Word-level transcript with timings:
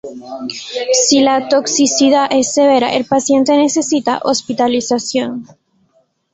Si 0.93 1.21
la 1.21 1.47
toxicidad 1.47 2.27
es 2.31 2.55
severa 2.55 2.91
el 2.95 3.05
paciente 3.05 3.55
necesita 3.55 4.19
hospitalización. 4.23 5.45